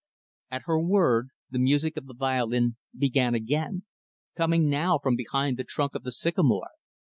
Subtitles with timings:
[0.49, 3.83] At her word, the music of the violin began again
[4.35, 6.69] coming now, from behind the trunk of the sycamore.